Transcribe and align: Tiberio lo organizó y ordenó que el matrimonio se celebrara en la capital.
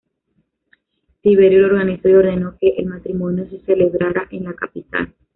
Tiberio 1.21 1.59
lo 1.59 1.67
organizó 1.67 2.09
y 2.09 2.13
ordenó 2.13 2.57
que 2.59 2.69
el 2.69 2.87
matrimonio 2.87 3.47
se 3.51 3.59
celebrara 3.59 4.27
en 4.31 4.45
la 4.45 4.55
capital. 4.55 5.13